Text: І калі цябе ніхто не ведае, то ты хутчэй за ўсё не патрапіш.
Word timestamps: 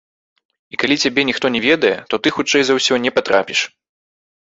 І 0.75 0.79
калі 0.83 0.95
цябе 1.03 1.21
ніхто 1.31 1.45
не 1.57 1.63
ведае, 1.67 1.93
то 2.09 2.15
ты 2.25 2.35
хутчэй 2.41 2.63
за 2.71 2.81
ўсё 2.81 2.93
не 3.09 3.17
патрапіш. 3.19 3.59